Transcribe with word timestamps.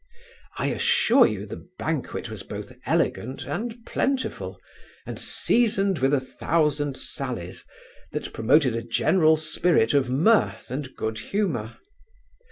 I 0.57 0.69
assure 0.71 1.27
you 1.27 1.45
the 1.45 1.69
banquet 1.77 2.27
was 2.31 2.41
both 2.41 2.73
elegant 2.87 3.43
and 3.45 3.85
plentiful, 3.85 4.59
and 5.05 5.19
seasoned 5.19 5.99
with 5.99 6.11
a 6.11 6.19
thousand 6.19 6.97
sallies, 6.97 7.65
that 8.11 8.33
promoted 8.33 8.73
a 8.73 8.81
general 8.81 9.37
spirit 9.37 9.93
of 9.93 10.09
mirth 10.09 10.71
and 10.71 10.95
good 10.95 11.19
humour. 11.19 11.77